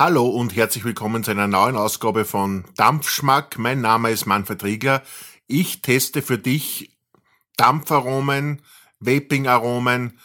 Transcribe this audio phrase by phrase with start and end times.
[0.00, 3.58] Hallo und herzlich willkommen zu einer neuen Ausgabe von Dampfschmack.
[3.58, 5.02] Mein Name ist Manfred Rieger.
[5.46, 6.96] Ich teste für dich
[7.58, 8.62] Dampfaromen,
[9.00, 10.18] Vaping-Aromen.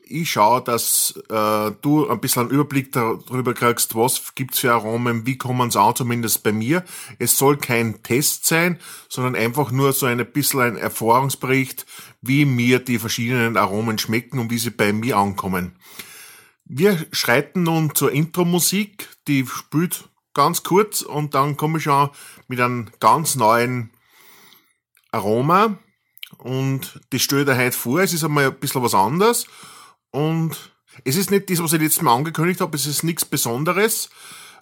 [0.00, 5.24] Ich schaue, dass äh, du ein bisschen einen Überblick darüber kriegst, was gibt's für Aromen,
[5.24, 6.84] wie kommen sie an, zumindest bei mir.
[7.18, 8.78] Es soll kein Test sein,
[9.08, 11.86] sondern einfach nur so ein bisschen ein Erfahrungsbericht,
[12.20, 15.74] wie mir die verschiedenen Aromen schmecken und wie sie bei mir ankommen.
[16.74, 22.08] Wir schreiten nun zur Intro-Musik, die spielt ganz kurz und dann komme ich schon
[22.48, 23.90] mit einem ganz neuen
[25.10, 25.76] Aroma
[26.38, 28.00] und das stelle ich heute vor.
[28.00, 29.46] Es ist einmal ein bisschen was anderes
[30.12, 30.72] und
[31.04, 34.08] es ist nicht das, was ich letztes Mal angekündigt habe, es ist nichts Besonderes.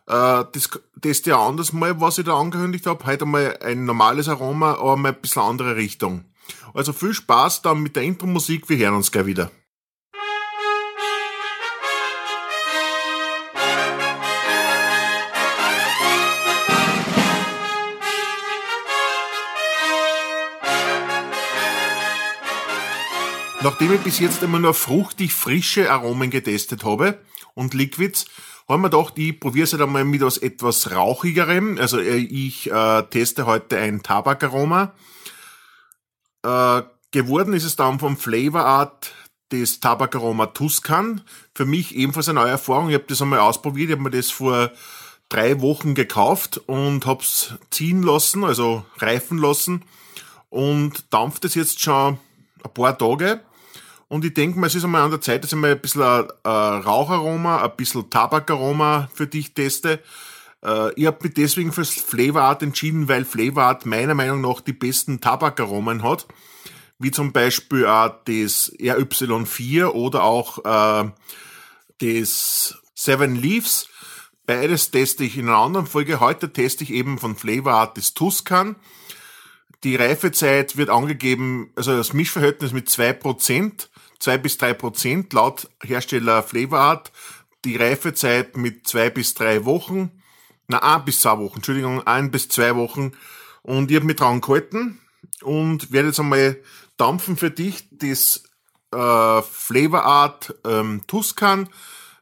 [0.08, 0.68] Äh, das
[1.00, 3.06] teste ich anders mal, was ich da angekündigt habe.
[3.06, 6.24] Heute einmal ein normales Aroma, aber mal ein bisschen andere Richtung.
[6.74, 9.52] Also viel Spaß dann mit der Intro-Musik, wir hören uns gleich wieder.
[23.62, 27.18] Nachdem ich bis jetzt immer nur fruchtig frische Aromen getestet habe
[27.52, 28.24] und Liquids,
[28.66, 31.76] haben wir gedacht, ich probiere es halt einmal mit was etwas rauchigerem.
[31.78, 34.94] Also äh, ich äh, teste heute ein Tabakaroma.
[36.42, 39.12] Äh, geworden ist es dann vom Flavor Art
[39.52, 41.20] des Tabakaroma Tuscan.
[41.54, 42.88] Für mich ebenfalls eine neue Erfahrung.
[42.88, 43.90] Ich habe das einmal ausprobiert.
[43.90, 44.70] Ich habe mir das vor
[45.28, 49.84] drei Wochen gekauft und habe es ziehen lassen, also reifen lassen
[50.48, 52.18] und dampft es jetzt schon
[52.64, 53.40] ein paar Tage.
[54.10, 56.02] Und ich denke mal, es ist einmal an der Zeit, dass ich mal ein bisschen
[56.02, 60.00] ein, ein Raucharoma, ein bisschen Tabakaroma für dich teste.
[60.64, 64.62] Äh, ich habe mich deswegen fürs Flavor Art entschieden, weil Flavor Art meiner Meinung nach
[64.62, 66.26] die besten Tabakaromen hat.
[66.98, 71.10] Wie zum Beispiel auch das RY4 oder auch äh,
[71.98, 73.88] das Seven Leaves.
[74.44, 76.18] Beides teste ich in einer anderen Folge.
[76.18, 78.74] Heute teste ich eben von Flavor Art das Tuscan.
[79.84, 83.88] Die Reifezeit wird angegeben, also das Mischverhältnis mit zwei Prozent
[84.20, 87.12] zwei bis drei Prozent laut Hersteller Flavor Art.
[87.64, 90.10] Die Reifezeit mit zwei bis drei Wochen.
[90.68, 93.12] Na, ein bis zwei Wochen, Entschuldigung, ein bis zwei Wochen.
[93.62, 95.00] Und ich habe mich dran gehalten
[95.42, 96.56] und werde jetzt einmal
[96.96, 98.44] dampfen für dich das
[98.92, 101.68] äh, Flavor Art ähm, Tuscan.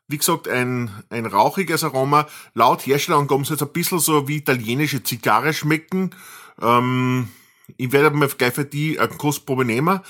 [0.08, 2.26] Wie gesagt, ein, ein rauchiges Aroma.
[2.54, 6.14] Laut Herstellerangaben soll es ein bisschen so wie italienische Zigarre schmecken.
[6.60, 7.28] Ähm,
[7.76, 10.00] ich werde mal gleich für die eine Kostprobe nehmen.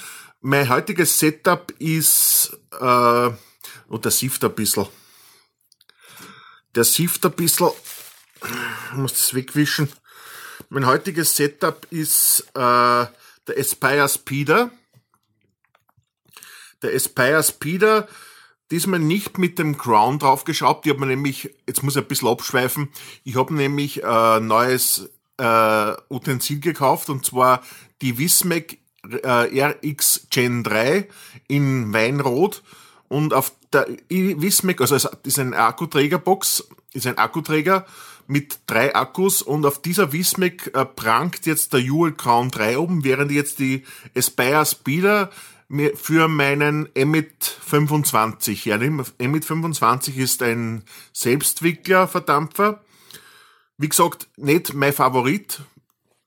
[0.41, 3.31] Mein heutiges Setup ist, äh,
[3.89, 4.87] oh, der sieft ein bisschen.
[6.77, 7.71] Der sieft ein bisschen.
[8.91, 9.91] Ich muss das wegwischen.
[10.69, 14.71] Mein heutiges Setup ist äh, der Aspire Speeder.
[16.83, 18.07] Der Aspire Speeder,
[18.71, 20.87] diesmal nicht mit dem Crown draufgeschraubt.
[20.87, 22.93] Ich habe mir nämlich, jetzt muss ich ein bisschen abschweifen,
[23.25, 27.65] ich habe nämlich äh, neues äh, Utensil gekauft und zwar
[28.03, 31.09] die Wismec RX Gen 3
[31.47, 32.63] in Weinrot
[33.09, 37.87] und auf der Wismec, also es ist ein Akkuträgerbox, ist ein Akkuträger
[38.27, 43.05] mit drei Akkus und auf dieser Wismec äh, prangt jetzt der Jewel Crown 3 oben,
[43.05, 45.31] während jetzt die Aspire Speeder
[45.95, 49.05] für meinen Emmet 25 hernehme.
[49.19, 50.83] Emmet 25 ist ein
[51.13, 52.83] Selbstwickler-Verdampfer.
[53.77, 55.61] Wie gesagt, nicht mein Favorit,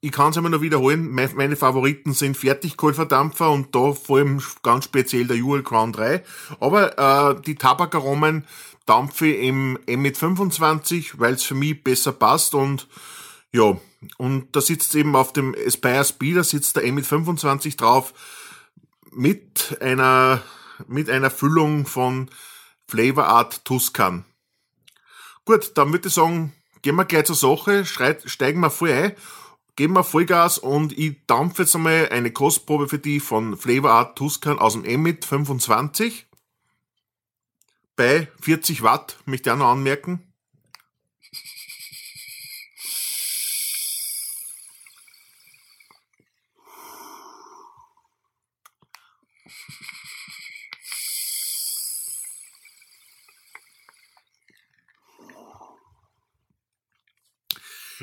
[0.03, 4.85] ich kann es immer noch wiederholen, meine Favoriten sind Fertigkohlverdampfer und da vor allem ganz
[4.85, 6.23] speziell der Jewel Crown 3.
[6.59, 8.47] Aber äh, die Tabakaromen
[8.88, 12.88] dampfe im M 25, weil es für mich besser passt und
[13.53, 13.78] ja,
[14.17, 18.16] und da sitzt eben auf dem Aspire Speeder sitzt der M 25 drauf
[19.11, 20.41] mit einer
[20.88, 22.29] mit einer Füllung von
[22.88, 24.25] Flavor Art Tuscan.
[25.45, 29.11] Gut, dann würde ich sagen, gehen wir gleich zur Sache, steigen wir voll ein
[29.76, 34.18] geben wir Vollgas und ich dampfe jetzt einmal eine Kostprobe für die von Flavor Art
[34.18, 36.28] Tuscan aus dem Emmet 25
[37.96, 40.31] bei 40 Watt, möchte ich auch noch anmerken.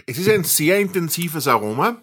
[0.08, 2.02] Es ist ein sehr intensives Aroma.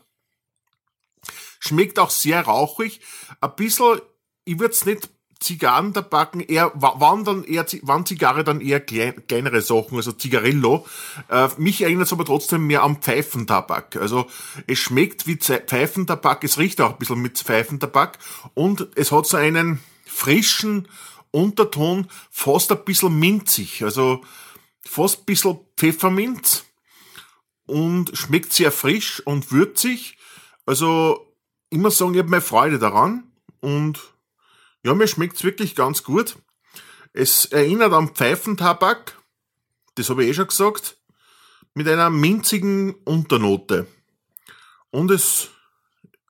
[1.59, 3.01] Schmeckt auch sehr rauchig.
[3.41, 3.99] Ein bisschen,
[4.43, 5.09] ich würde es nicht
[5.39, 10.11] Zigarren da backen, eher, waren dann eher, waren Zigarre dann eher klein, kleinere Sachen, also
[10.11, 10.85] Zigarillo.
[11.29, 13.95] Äh, mich erinnert es aber trotzdem mehr am Pfeifentabak.
[13.95, 14.27] Also,
[14.67, 18.19] es schmeckt wie Pfeifentabak, es riecht auch ein bisschen mit Pfeifentabak
[18.53, 20.87] und es hat so einen frischen
[21.31, 23.83] Unterton, fast ein bisschen minzig.
[23.83, 24.23] Also,
[24.83, 26.65] fast ein bisschen Pfefferminz
[27.65, 30.17] und schmeckt sehr frisch und würzig.
[30.65, 31.33] Also,
[31.71, 33.23] muss sagen, ich habe meine Freude daran
[33.59, 33.99] und
[34.83, 36.37] ja, mir schmeckt's wirklich ganz gut.
[37.13, 39.19] Es erinnert an Pfeifentabak,
[39.95, 40.97] das habe ich eh schon gesagt,
[41.73, 43.87] mit einer minzigen Unternote.
[44.91, 45.49] Und es,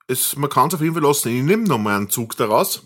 [0.08, 1.30] es man kann es auf jeden Fall lassen.
[1.30, 2.84] Ich nehme nochmal einen Zug daraus.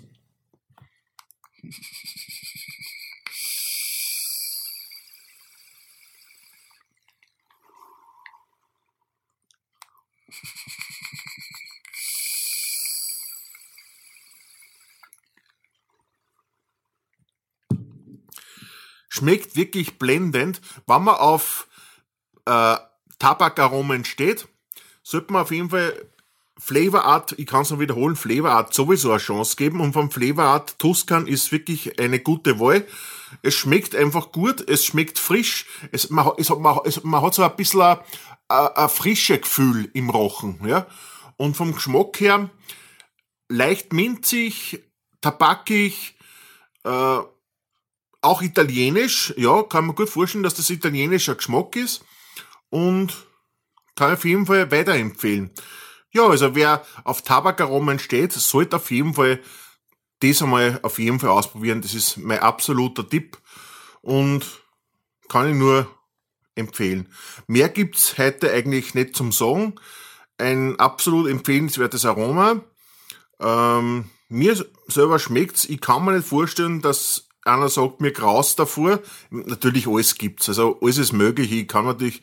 [19.20, 20.62] Schmeckt wirklich blendend.
[20.88, 21.68] Wenn man auf
[22.46, 22.78] äh,
[23.20, 24.48] Tabakaromen steht,
[25.04, 25.94] sollte man auf jeden Fall
[26.58, 30.12] Flavor Art, ich kann es noch wiederholen, Flavor Art sowieso eine Chance geben und vom
[30.12, 32.86] Flavor Art Tuscan ist wirklich eine gute Wahl.
[33.42, 37.44] Es schmeckt einfach gut, es schmeckt frisch, es, man, es, man, es, man hat so
[37.44, 38.00] ein bisschen ein,
[38.50, 40.88] ein, ein frische Gefühl im Rochen, ja.
[41.38, 42.50] Und vom Geschmack her
[43.48, 44.84] leicht minzig,
[45.22, 46.16] tabakig,
[46.84, 47.20] äh,
[48.30, 52.06] auch italienisch, ja, kann man gut vorstellen, dass das italienischer Geschmack ist
[52.70, 53.26] und
[53.96, 55.50] kann ich auf jeden Fall weiterempfehlen.
[56.12, 59.40] Ja, also wer auf Tabakaromen steht, sollte auf jeden Fall
[60.20, 61.82] das einmal auf jeden Fall ausprobieren.
[61.82, 63.38] Das ist mein absoluter Tipp
[64.02, 64.46] und
[65.28, 65.88] kann ich nur
[66.56, 67.08] empfehlen.
[67.48, 69.76] Mehr gibt's heute eigentlich nicht zum Sagen.
[70.38, 72.62] Ein absolut empfehlenswertes Aroma.
[73.40, 75.66] Ähm, mir selber schmeckt's.
[75.66, 79.00] Ich kann mir nicht vorstellen, dass einer sagt, mir graus davor.
[79.30, 80.50] Natürlich alles gibt's.
[80.50, 81.52] Also alles ist möglich.
[81.52, 82.22] Ich kann natürlich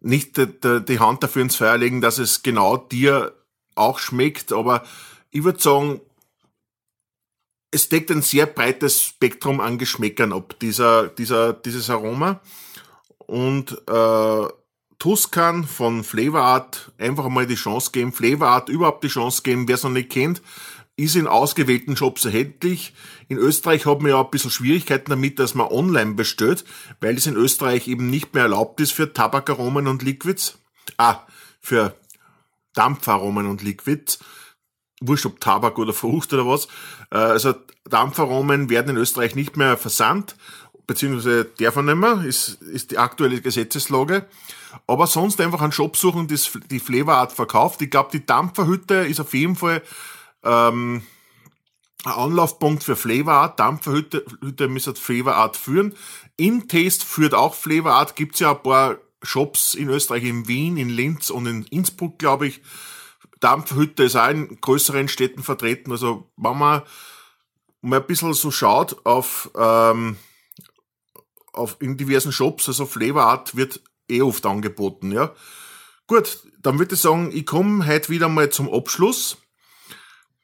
[0.00, 3.34] nicht die, Hand dafür ins Feuer legen, dass es genau dir
[3.74, 4.82] auch schmeckt, aber
[5.30, 6.00] ich würde sagen,
[7.70, 12.40] es deckt ein sehr breites Spektrum an Geschmäckern ab, dieser, dieser, dieses Aroma.
[13.18, 14.48] Und äh,
[14.98, 19.66] Tuscan von Flavor Art einfach mal die Chance geben, Flavor Art überhaupt die Chance geben,
[19.66, 20.42] wer es noch nicht kennt,
[21.02, 22.94] ist in ausgewählten Shops erhältlich.
[23.28, 26.64] In Österreich haben wir ja ein bisschen Schwierigkeiten damit, dass man online bestellt,
[27.00, 30.58] weil es in Österreich eben nicht mehr erlaubt ist für Tabakaromen und Liquids.
[30.98, 31.20] Ah,
[31.60, 31.94] für
[32.74, 34.18] Dampfaromen und Liquids.
[35.00, 36.66] Wurscht ob Tabak oder Frucht oder was.
[37.10, 37.54] Äh, also
[37.88, 40.36] Dampfaromen werden in Österreich nicht mehr versandt,
[40.86, 44.26] beziehungsweise davon nicht mehr, ist, ist die aktuelle Gesetzeslage.
[44.86, 47.82] Aber sonst einfach einen Shop suchen, das die Flavor Art verkauft.
[47.82, 49.82] Ich glaube, die Dampferhütte ist auf jeden Fall
[50.42, 51.02] ähm,
[52.04, 53.60] Anlaufpunkt für Flavor Art.
[53.60, 55.94] Dampferhütte Hütte müssen Flavor Art führen.
[56.36, 58.16] InTaste führt auch Flavor Art.
[58.16, 62.48] Gibt's ja ein paar Shops in Österreich, in Wien, in Linz und in Innsbruck, glaube
[62.48, 62.60] ich.
[63.40, 65.92] Dampferhütte ist auch in größeren Städten vertreten.
[65.92, 66.82] Also wenn man
[67.80, 70.16] mal ein bisschen so schaut auf, ähm,
[71.52, 75.34] auf in diversen Shops, also Flavor Art wird eh oft angeboten, ja.
[76.06, 79.38] Gut, dann würde ich sagen, ich komme heute wieder mal zum Abschluss.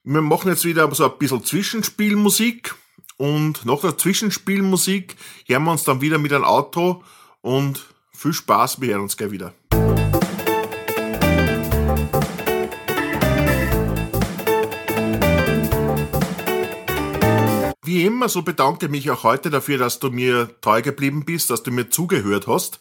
[0.04, 2.74] Wir machen jetzt wieder so ein bisschen Zwischenspielmusik
[3.16, 5.16] und nach der Zwischenspielmusik
[5.46, 7.02] hören wir uns dann wieder mit einem Auto
[7.40, 9.52] und viel Spaß, wir hören uns gleich wieder.
[17.82, 21.50] Wie immer, so bedanke ich mich auch heute dafür, dass du mir treu geblieben bist,
[21.50, 22.80] dass du mir zugehört hast.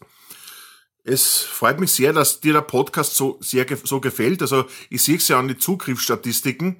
[1.07, 4.41] Es freut mich sehr, dass dir der Podcast so sehr so gefällt.
[4.41, 6.77] Also ich sehe es ja an den Zugriffsstatistiken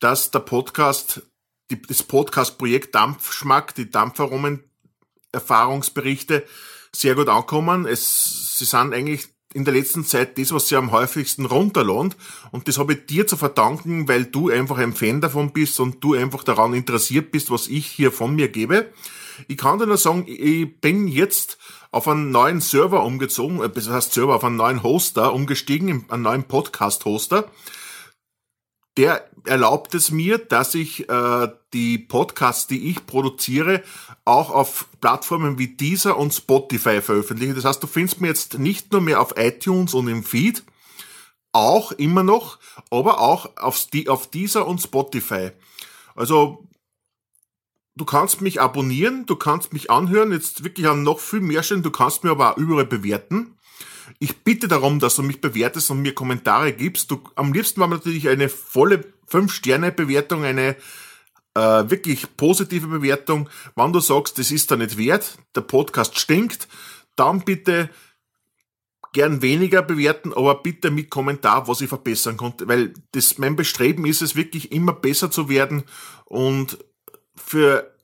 [0.00, 1.22] dass der Podcast,
[1.70, 6.46] die, das Podcast-Projekt Dampfschmack, die Dampfaromen-Erfahrungsberichte
[6.94, 7.86] sehr gut ankommen.
[7.86, 12.16] Es, sie sind eigentlich in der letzten Zeit das, was sie am häufigsten runterlohnt.
[12.50, 16.02] Und das habe ich dir zu verdanken, weil du einfach ein Fan davon bist und
[16.04, 18.92] du einfach daran interessiert bist, was ich hier von mir gebe.
[19.46, 21.58] Ich kann dir nur sagen, ich bin jetzt
[21.90, 26.22] auf einen neuen Server umgezogen, äh, das heißt Server, auf einen neuen Hoster umgestiegen, einen
[26.22, 27.50] neuen Podcast-Hoster
[28.98, 33.82] der erlaubt es mir, dass ich äh, die Podcasts, die ich produziere,
[34.24, 37.54] auch auf Plattformen wie Deezer und Spotify veröffentliche.
[37.54, 40.64] Das heißt, du findest mir jetzt nicht nur mehr auf iTunes und im Feed,
[41.52, 42.58] auch immer noch,
[42.90, 45.52] aber auch auf, auf Deezer und Spotify.
[46.16, 46.66] Also
[47.94, 51.84] du kannst mich abonnieren, du kannst mich anhören, jetzt wirklich an noch viel mehr stellen,
[51.84, 53.57] du kannst mir aber auch überall bewerten.
[54.18, 57.10] Ich bitte darum, dass du mich bewertest und mir Kommentare gibst.
[57.10, 60.76] Du, am liebsten war natürlich eine volle 5-Sterne-Bewertung, eine
[61.54, 63.48] äh, wirklich positive Bewertung.
[63.74, 66.68] Wenn du sagst, das ist da nicht wert, der Podcast stinkt,
[67.16, 67.90] dann bitte
[69.12, 74.06] gern weniger bewerten, aber bitte mit Kommentar, was ich verbessern konnte, weil das mein Bestreben
[74.06, 75.84] ist es wirklich immer besser zu werden
[76.26, 76.78] und
[77.34, 77.94] für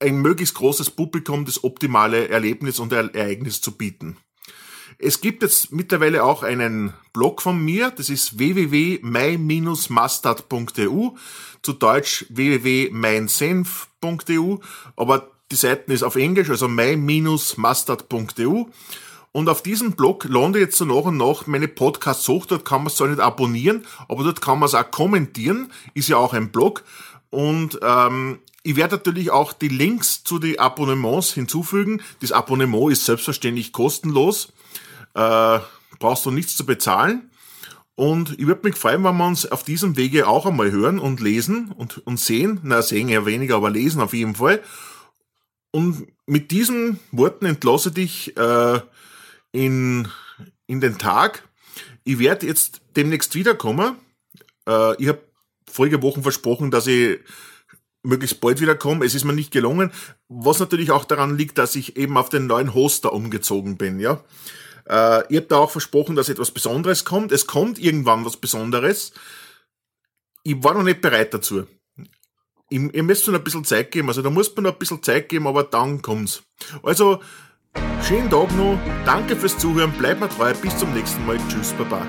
[0.00, 4.16] ein möglichst großes Publikum das optimale Erlebnis und Ereignis zu bieten.
[5.04, 11.10] Es gibt jetzt mittlerweile auch einen Blog von mir, das ist www.my-mustard.eu,
[11.60, 14.56] zu Deutsch www.meinsenf.eu,
[14.96, 18.64] aber die Seite ist auf Englisch, also my-mustard.eu.
[19.32, 22.46] Und auf diesem Blog lande jetzt so nach und nach meine Podcasts hoch.
[22.46, 25.70] Dort kann man es zwar nicht abonnieren, aber dort kann man es auch kommentieren.
[25.92, 26.82] Ist ja auch ein Blog.
[27.28, 32.00] Und ähm, ich werde natürlich auch die Links zu den Abonnements hinzufügen.
[32.20, 34.48] Das Abonnement ist selbstverständlich kostenlos.
[35.14, 35.58] Äh,
[35.98, 37.30] brauchst du nichts zu bezahlen.
[37.96, 41.20] Und ich würde mich freuen, wenn wir uns auf diesem Wege auch einmal hören und
[41.20, 42.60] lesen und, und sehen.
[42.64, 44.60] Na, sehen ja weniger, aber lesen auf jeden Fall.
[45.70, 48.80] Und mit diesen Worten entlasse dich äh,
[49.52, 50.08] in,
[50.66, 51.48] in den Tag.
[52.04, 53.96] Ich werde jetzt demnächst wiederkommen.
[54.68, 55.22] Äh, ich habe
[55.70, 57.20] vorige Wochen versprochen, dass ich
[58.02, 59.04] möglichst bald wiederkomme.
[59.04, 59.90] Es ist mir nicht gelungen,
[60.28, 63.98] was natürlich auch daran liegt, dass ich eben auf den neuen Hoster umgezogen bin.
[63.98, 64.22] Ja,
[64.88, 67.32] äh, ich habe da auch versprochen, dass etwas Besonderes kommt.
[67.32, 69.12] Es kommt irgendwann was Besonderes.
[70.42, 71.66] Ich war noch nicht bereit dazu.
[72.70, 74.08] Ich, ihr müsst mir ein bisschen Zeit geben.
[74.08, 76.42] Also da muss man noch ein bisschen Zeit geben, aber dann kommt's.
[76.82, 77.20] Also
[78.06, 82.06] Schönen Tag noch, danke fürs Zuhören, bleibt mir treu, bis zum nächsten Mal, tschüss, baba.